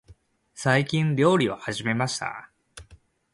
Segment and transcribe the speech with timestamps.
[0.55, 2.49] 最近、料理を始めました。